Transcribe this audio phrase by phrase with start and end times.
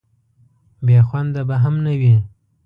[0.85, 2.15] بې خونده به هم نه وي.